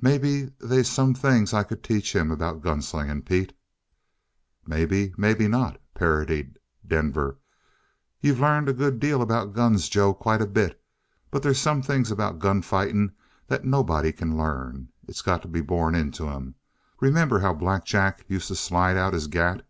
Maybe 0.00 0.50
they's 0.58 0.88
some 0.90 1.14
things 1.14 1.54
I 1.54 1.62
could 1.62 1.84
teach 1.84 2.12
him 2.12 2.32
about 2.32 2.62
gun 2.62 2.82
slinging, 2.82 3.22
Pete." 3.22 3.56
"Maybe; 4.66 5.14
maybe 5.16 5.46
not," 5.46 5.80
parodied 5.94 6.58
Denver. 6.84 7.38
"You've 8.20 8.40
learned 8.40 8.68
a 8.68 8.72
good 8.72 8.98
deal 8.98 9.22
about 9.22 9.52
guns, 9.52 9.88
Joe 9.88 10.12
quite 10.14 10.42
a 10.42 10.46
bit. 10.48 10.82
But 11.30 11.44
there's 11.44 11.60
some 11.60 11.80
things 11.80 12.10
about 12.10 12.40
gun 12.40 12.60
fighting 12.60 13.12
that 13.46 13.64
nobody 13.64 14.10
can 14.10 14.36
learn. 14.36 14.88
It's 15.06 15.22
got 15.22 15.42
to 15.42 15.48
be 15.48 15.60
born 15.60 15.94
into 15.94 16.28
'em. 16.28 16.56
Remember 16.98 17.38
how 17.38 17.54
Black 17.54 17.84
Jack 17.84 18.24
used 18.26 18.48
to 18.48 18.56
slide 18.56 18.96
out 18.96 19.14
his 19.14 19.28
gat?" 19.28 19.64